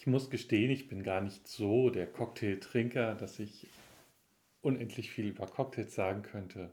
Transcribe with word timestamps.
Ich 0.00 0.06
muss 0.06 0.30
gestehen, 0.30 0.70
ich 0.70 0.88
bin 0.88 1.02
gar 1.02 1.20
nicht 1.20 1.46
so 1.46 1.90
der 1.90 2.06
Cocktailtrinker, 2.06 3.14
dass 3.16 3.38
ich 3.38 3.66
unendlich 4.62 5.10
viel 5.10 5.26
über 5.26 5.44
Cocktails 5.44 5.94
sagen 5.94 6.22
könnte. 6.22 6.70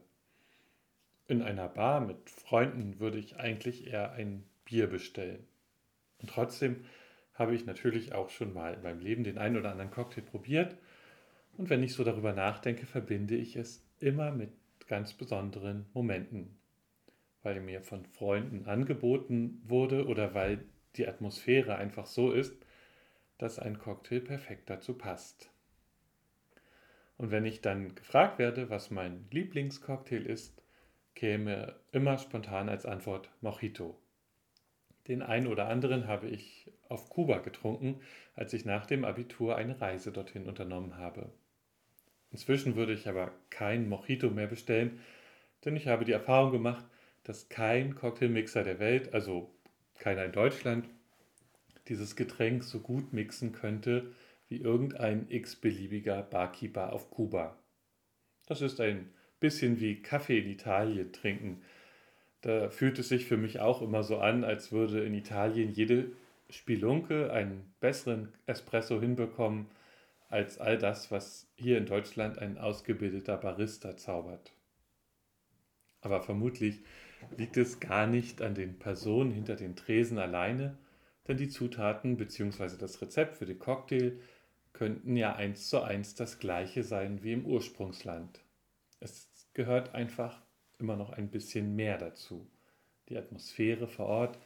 In 1.26 1.42
einer 1.42 1.68
Bar 1.68 2.00
mit 2.00 2.30
Freunden 2.30 3.00
würde 3.00 3.18
ich 3.18 3.36
eigentlich 3.36 3.86
eher 3.86 4.12
ein 4.12 4.44
Bier 4.64 4.86
bestellen. 4.86 5.46
Und 6.22 6.30
trotzdem 6.30 6.86
habe 7.34 7.54
ich 7.54 7.66
natürlich 7.66 8.14
auch 8.14 8.30
schon 8.30 8.54
mal 8.54 8.72
in 8.72 8.82
meinem 8.82 9.00
Leben 9.00 9.24
den 9.24 9.36
einen 9.36 9.58
oder 9.58 9.72
anderen 9.72 9.90
Cocktail 9.90 10.22
probiert. 10.22 10.78
Und 11.58 11.68
wenn 11.68 11.82
ich 11.82 11.92
so 11.92 12.04
darüber 12.04 12.32
nachdenke, 12.32 12.86
verbinde 12.86 13.36
ich 13.36 13.56
es 13.56 13.86
immer 14.00 14.30
mit 14.30 14.52
ganz 14.86 15.12
besonderen 15.12 15.84
Momenten. 15.92 16.56
Weil 17.42 17.60
mir 17.60 17.82
von 17.82 18.06
Freunden 18.06 18.64
angeboten 18.64 19.60
wurde 19.66 20.06
oder 20.06 20.32
weil 20.32 20.64
die 20.96 21.06
Atmosphäre 21.06 21.76
einfach 21.76 22.06
so 22.06 22.32
ist, 22.32 22.54
dass 23.38 23.58
ein 23.58 23.78
Cocktail 23.78 24.20
perfekt 24.20 24.68
dazu 24.68 24.94
passt. 24.94 25.50
Und 27.16 27.30
wenn 27.30 27.44
ich 27.44 27.60
dann 27.60 27.94
gefragt 27.94 28.38
werde, 28.38 28.70
was 28.70 28.90
mein 28.90 29.26
Lieblingscocktail 29.30 30.24
ist, 30.24 30.62
käme 31.14 31.74
immer 31.90 32.18
spontan 32.18 32.68
als 32.68 32.86
Antwort 32.86 33.30
Mojito. 33.40 33.98
Den 35.08 35.22
einen 35.22 35.46
oder 35.46 35.68
anderen 35.68 36.06
habe 36.06 36.28
ich 36.28 36.70
auf 36.88 37.08
Kuba 37.08 37.38
getrunken, 37.38 38.00
als 38.34 38.52
ich 38.52 38.64
nach 38.64 38.86
dem 38.86 39.04
Abitur 39.04 39.56
eine 39.56 39.80
Reise 39.80 40.12
dorthin 40.12 40.46
unternommen 40.46 40.96
habe. 40.96 41.32
Inzwischen 42.30 42.76
würde 42.76 42.92
ich 42.92 43.08
aber 43.08 43.32
kein 43.50 43.88
Mojito 43.88 44.30
mehr 44.30 44.46
bestellen, 44.46 45.00
denn 45.64 45.76
ich 45.76 45.88
habe 45.88 46.04
die 46.04 46.12
Erfahrung 46.12 46.52
gemacht, 46.52 46.84
dass 47.24 47.48
kein 47.48 47.94
Cocktailmixer 47.94 48.62
der 48.62 48.78
Welt, 48.78 49.12
also 49.12 49.50
keiner 49.98 50.24
in 50.24 50.32
Deutschland, 50.32 50.88
dieses 51.88 52.16
Getränk 52.16 52.64
so 52.64 52.80
gut 52.80 53.12
mixen 53.12 53.52
könnte 53.52 54.12
wie 54.48 54.60
irgendein 54.60 55.26
x-beliebiger 55.28 56.22
Barkeeper 56.22 56.92
auf 56.92 57.10
Kuba. 57.10 57.56
Das 58.46 58.62
ist 58.62 58.80
ein 58.80 59.10
bisschen 59.40 59.80
wie 59.80 60.00
Kaffee 60.00 60.38
in 60.38 60.48
Italien 60.48 61.12
trinken. 61.12 61.62
Da 62.40 62.70
fühlt 62.70 62.98
es 62.98 63.08
sich 63.08 63.26
für 63.26 63.36
mich 63.36 63.60
auch 63.60 63.82
immer 63.82 64.02
so 64.02 64.18
an, 64.18 64.44
als 64.44 64.72
würde 64.72 65.04
in 65.04 65.14
Italien 65.14 65.70
jede 65.70 66.12
Spelunke 66.50 67.32
einen 67.32 67.74
besseren 67.80 68.32
Espresso 68.46 69.00
hinbekommen 69.00 69.66
als 70.28 70.58
all 70.58 70.78
das, 70.78 71.10
was 71.10 71.50
hier 71.56 71.78
in 71.78 71.86
Deutschland 71.86 72.38
ein 72.38 72.58
ausgebildeter 72.58 73.36
Barista 73.36 73.96
zaubert. 73.96 74.52
Aber 76.00 76.22
vermutlich 76.22 76.80
liegt 77.36 77.56
es 77.56 77.80
gar 77.80 78.06
nicht 78.06 78.40
an 78.40 78.54
den 78.54 78.78
Personen 78.78 79.32
hinter 79.32 79.56
den 79.56 79.74
Tresen 79.74 80.18
alleine, 80.18 80.78
denn 81.28 81.36
die 81.36 81.48
Zutaten 81.48 82.16
bzw. 82.16 82.76
das 82.78 83.00
Rezept 83.02 83.36
für 83.36 83.46
den 83.46 83.58
Cocktail 83.58 84.18
könnten 84.72 85.16
ja 85.16 85.34
eins 85.36 85.68
zu 85.68 85.82
eins 85.82 86.14
das 86.14 86.38
gleiche 86.38 86.82
sein 86.82 87.22
wie 87.22 87.32
im 87.32 87.44
Ursprungsland. 87.44 88.40
Es 89.00 89.28
gehört 89.52 89.94
einfach 89.94 90.42
immer 90.78 90.96
noch 90.96 91.10
ein 91.10 91.30
bisschen 91.30 91.76
mehr 91.76 91.98
dazu. 91.98 92.48
Die 93.08 93.16
Atmosphäre 93.16 93.88
vor 93.88 94.06
Ort, 94.06 94.38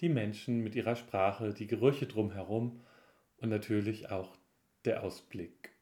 die 0.00 0.08
Menschen 0.08 0.62
mit 0.62 0.74
ihrer 0.74 0.96
Sprache, 0.96 1.54
die 1.54 1.66
Gerüche 1.66 2.06
drumherum 2.06 2.80
und 3.38 3.48
natürlich 3.48 4.10
auch 4.10 4.36
der 4.84 5.02
Ausblick. 5.02 5.72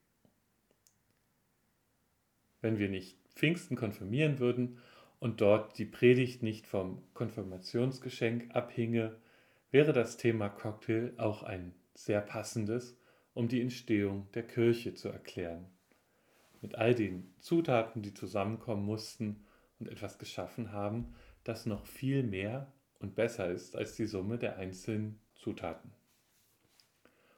Wenn 2.61 2.79
wir 2.79 2.89
nicht 2.89 3.17
Pfingsten 3.35 3.77
konfirmieren 3.77 4.39
würden 4.39 4.79
und 5.21 5.41
dort 5.41 5.79
die 5.79 5.85
Predigt 5.85 6.43
nicht 6.43 6.67
vom 6.67 7.03
Konfirmationsgeschenk 7.15 8.55
abhinge, 8.55 9.17
wäre 9.77 9.93
das 9.93 10.17
Thema 10.17 10.49
Cocktail 10.49 11.13
auch 11.19 11.43
ein 11.43 11.75
sehr 11.93 12.23
passendes, 12.23 12.99
um 13.35 13.47
die 13.47 13.61
Entstehung 13.61 14.27
der 14.33 14.47
Kirche 14.47 14.95
zu 14.95 15.11
erklären. 15.11 15.67
Mit 16.63 16.77
all 16.77 16.95
den 16.95 17.35
Zutaten, 17.41 18.01
die 18.01 18.15
zusammenkommen 18.15 18.87
mussten 18.87 19.45
und 19.79 19.91
etwas 19.91 20.19
geschaffen 20.19 20.73
haben, 20.73 21.15
das 21.45 21.67
noch 21.67 21.85
viel 21.85 22.23
mehr 22.23 22.73
und 23.01 23.17
besser 23.17 23.51
ist 23.51 23.77
als 23.77 23.97
die 23.97 24.07
Summe 24.07 24.39
der 24.39 24.57
einzelnen 24.57 25.21
Zutaten. 25.35 25.93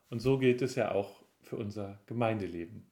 Und 0.08 0.20
so 0.20 0.38
gilt 0.38 0.62
es 0.62 0.76
ja 0.76 0.92
auch 0.92 1.24
für 1.40 1.56
unser 1.56 1.98
Gemeindeleben. 2.06 2.86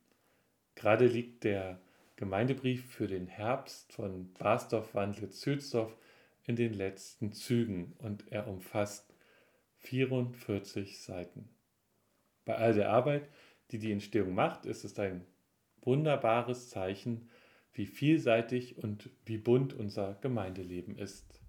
Gerade 0.74 1.06
liegt 1.06 1.44
der 1.44 1.78
Gemeindebrief 2.16 2.84
für 2.84 3.06
den 3.06 3.28
Herbst 3.28 3.92
von 3.92 4.32
Basdorf 4.32 4.92
Wandlitz 4.96 5.38
Zülsdorf 5.38 5.96
in 6.42 6.56
den 6.56 6.74
letzten 6.74 7.32
Zügen 7.32 7.92
und 7.98 8.24
er 8.32 8.48
umfasst 8.48 9.05
44 9.86 11.00
Seiten. 11.00 11.48
Bei 12.44 12.56
all 12.56 12.74
der 12.74 12.90
Arbeit, 12.90 13.28
die 13.70 13.78
die 13.78 13.92
Entstehung 13.92 14.34
macht, 14.34 14.66
ist 14.66 14.84
es 14.84 14.98
ein 14.98 15.24
wunderbares 15.82 16.68
Zeichen, 16.68 17.30
wie 17.72 17.86
vielseitig 17.86 18.78
und 18.78 19.10
wie 19.24 19.38
bunt 19.38 19.74
unser 19.74 20.14
Gemeindeleben 20.14 20.98
ist. 20.98 21.40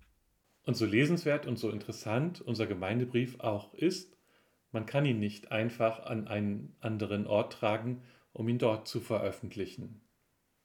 Und 0.63 0.75
so 0.75 0.85
lesenswert 0.85 1.47
und 1.47 1.57
so 1.57 1.71
interessant 1.71 2.41
unser 2.41 2.67
Gemeindebrief 2.67 3.39
auch 3.39 3.73
ist, 3.73 4.17
man 4.71 4.85
kann 4.85 5.05
ihn 5.05 5.19
nicht 5.19 5.51
einfach 5.51 6.05
an 6.05 6.27
einen 6.27 6.75
anderen 6.79 7.25
Ort 7.25 7.53
tragen, 7.53 8.03
um 8.33 8.47
ihn 8.49 8.59
dort 8.59 8.87
zu 8.87 8.99
veröffentlichen. 8.99 10.01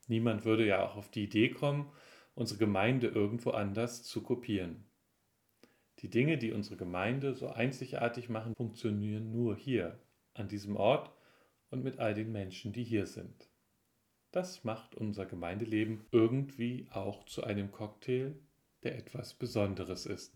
Niemand 0.08 0.44
würde 0.44 0.66
ja 0.66 0.84
auch 0.84 0.96
auf 0.96 1.10
die 1.10 1.24
Idee 1.24 1.50
kommen, 1.50 1.90
unsere 2.34 2.58
Gemeinde 2.58 3.06
irgendwo 3.06 3.50
anders 3.50 4.02
zu 4.02 4.22
kopieren. 4.22 4.84
Die 6.02 6.10
Dinge, 6.10 6.36
die 6.36 6.52
unsere 6.52 6.76
Gemeinde 6.76 7.34
so 7.34 7.48
einzigartig 7.48 8.28
machen, 8.28 8.54
funktionieren 8.56 9.30
nur 9.30 9.56
hier, 9.56 10.00
an 10.34 10.48
diesem 10.48 10.76
Ort 10.76 11.12
und 11.70 11.84
mit 11.84 11.98
all 11.98 12.14
den 12.14 12.32
Menschen, 12.32 12.72
die 12.72 12.84
hier 12.84 13.06
sind. 13.06 13.48
Das 14.32 14.64
macht 14.64 14.94
unser 14.94 15.26
Gemeindeleben 15.26 16.04
irgendwie 16.10 16.88
auch 16.90 17.24
zu 17.26 17.44
einem 17.44 17.70
Cocktail, 17.70 18.34
der 18.82 18.98
etwas 18.98 19.34
Besonderes 19.34 20.06
ist. 20.06 20.34